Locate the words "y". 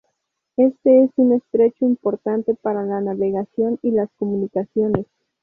3.83-3.91